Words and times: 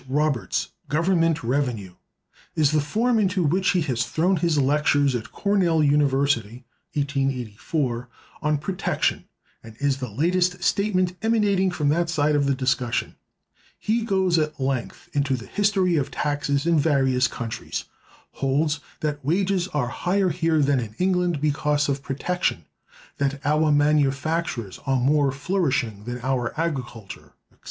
Roberts's 0.09 0.69
"Government 0.89 1.43
Revenue" 1.43 1.93
is 2.55 2.71
the 2.71 2.81
form 2.81 3.19
into 3.19 3.43
which 3.43 3.69
he 3.73 3.81
has 3.81 4.03
thrown 4.03 4.37
his 4.37 4.57
lectures 4.57 5.13
at 5.13 5.31
Cornell 5.31 5.83
University 5.83 6.65
(1884) 6.95 8.09
on 8.41 8.57
protection, 8.57 9.25
and 9.61 9.75
is 9.79 9.97
the 9.97 10.09
latest 10.09 10.63
statement 10.63 11.15
emanating 11.21 11.69
from 11.69 11.89
that 11.89 12.09
side 12.09 12.33
of 12.35 12.47
the 12.47 12.55
discussion. 12.55 13.13
He 13.77 14.01
goes 14.03 14.39
at 14.39 14.59
length 14.59 15.07
into 15.13 15.35
the 15.35 15.45
history 15.45 15.97
of 15.97 16.09
taxes 16.09 16.65
in 16.65 16.79
various 16.79 17.27
countries; 17.27 17.83
holds 18.31 18.79
that 19.01 19.23
wages 19.23 19.67
are 19.67 19.89
higher 19.89 20.29
here 20.29 20.63
than 20.63 20.79
in 20.79 20.95
England 20.97 21.39
because 21.39 21.87
of 21.87 22.01
protection; 22.01 22.65
that 23.19 23.39
our 23.45 23.71
manufactures 23.71 24.79
are 24.87 24.99
more 24.99 25.31
flourishing 25.31 26.05
than 26.05 26.19
our 26.23 26.59
agriculture, 26.59 27.33
etc. 27.51 27.59